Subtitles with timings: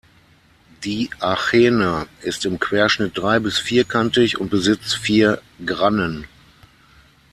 [0.83, 6.25] Die Achäne ist im Querschnitt drei- bis vierkantig und besitzt vier Grannen.